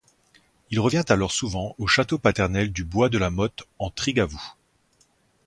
Il 0.71 0.79
revient 0.79 1.03
alors 1.09 1.31
souvent 1.31 1.75
au 1.77 1.85
château 1.85 2.17
paternel 2.17 2.71
du 2.73 2.83
Bois 2.83 3.07
de 3.09 3.19
la 3.19 3.29
Motte 3.29 3.65
en 3.77 3.91
Trigavou. 3.91 4.41